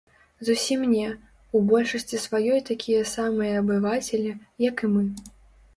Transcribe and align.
Зусім 0.47 0.79
не, 0.93 1.03
у 1.59 1.61
большасці 1.73 2.23
сваёй 2.25 2.65
такія 2.73 3.01
самыя 3.15 3.53
абывацелі, 3.65 4.31
як 4.69 4.77
і 4.89 4.93
мы. 4.99 5.03